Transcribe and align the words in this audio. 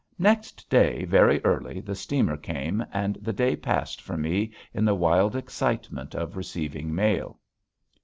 Next 0.17 0.67
day 0.67 1.05
very 1.05 1.45
early 1.45 1.79
the 1.79 1.93
steamer 1.93 2.35
came 2.35 2.83
and 2.91 3.19
the 3.21 3.31
day 3.33 3.55
passed 3.55 4.01
for 4.01 4.17
me 4.17 4.51
in 4.73 4.83
the 4.83 4.95
wild 4.95 5.35
excitement 5.35 6.15
of 6.15 6.35
receiving 6.35 6.95
mail. 6.95 7.39